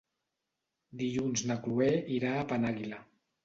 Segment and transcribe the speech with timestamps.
[1.03, 3.07] Dilluns na Cloè irà a Penàguila.